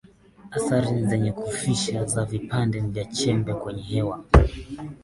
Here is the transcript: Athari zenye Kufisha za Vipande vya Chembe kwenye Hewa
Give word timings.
Athari 0.57 1.03
zenye 1.07 1.31
Kufisha 1.31 2.05
za 2.05 2.25
Vipande 2.25 2.79
vya 2.79 3.05
Chembe 3.05 3.53
kwenye 3.53 3.81
Hewa 3.83 4.23